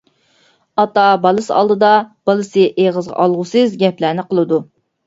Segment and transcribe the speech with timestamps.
[0.83, 1.91] ئاتا بالىسى ئالدىدا،
[2.31, 4.65] بالىسى ئېغىزغا ئالغۇسىز گەپلەرنى قىلىدۇ.